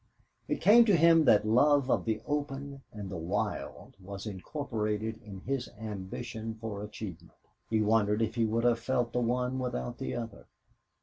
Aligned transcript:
It 0.47 0.61
came 0.61 0.83
to 0.85 0.95
him 0.95 1.25
that 1.25 1.47
love 1.47 1.91
of 1.91 2.05
the 2.05 2.23
open 2.25 2.81
and 2.91 3.07
the 3.11 3.17
wild 3.19 3.93
was 4.01 4.25
incorporated 4.25 5.21
in 5.23 5.41
his 5.41 5.69
ambition 5.79 6.57
for 6.59 6.81
achievement. 6.81 7.37
He 7.69 7.83
wondered 7.83 8.19
if 8.23 8.33
he 8.33 8.45
would 8.45 8.63
have 8.63 8.79
felt 8.79 9.13
the 9.13 9.21
one 9.21 9.59
without 9.59 9.99
the 9.99 10.15
other. 10.15 10.47